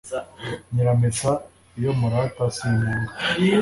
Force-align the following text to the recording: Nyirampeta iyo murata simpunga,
Nyirampeta 0.71 1.31
iyo 1.79 1.91
murata 1.99 2.43
simpunga, 2.57 3.11